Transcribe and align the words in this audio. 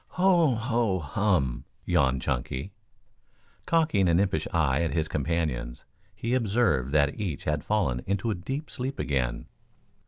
"Ho 0.17 0.55
ho 0.55 0.97
hum!" 0.97 1.63
yawned 1.85 2.23
Chunky. 2.23 2.71
Cocking 3.67 4.09
an 4.09 4.19
impish 4.19 4.47
eye 4.51 4.81
at 4.81 4.95
his 4.95 5.07
companions, 5.07 5.85
he 6.15 6.33
observed 6.33 6.91
that 6.91 7.21
each 7.21 7.43
had 7.43 7.63
fallen 7.63 8.01
into 8.07 8.31
a 8.31 8.33
deep 8.33 8.71
sleep 8.71 8.97
again. 8.97 9.45